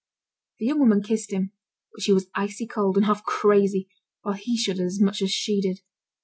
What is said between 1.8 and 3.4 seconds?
but she was icy cold, and half